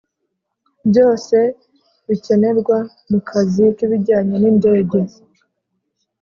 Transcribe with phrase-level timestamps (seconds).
[0.89, 1.37] Byose
[2.07, 2.77] bikenerwa
[3.09, 4.99] mu kazi k ibijyanye n indege